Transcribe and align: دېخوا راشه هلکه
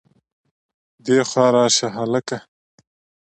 دېخوا 1.05 1.47
راشه 1.55 1.87
هلکه 1.97 2.37